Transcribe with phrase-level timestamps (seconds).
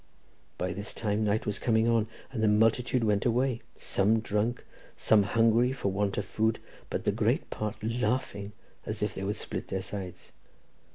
[0.57, 4.65] By this time night was coming on, and the multitude went away, some drunk,
[4.97, 6.57] some hungry for want of food,
[6.89, 8.53] but the greater part laughing
[8.83, 10.31] as if they would split their sides.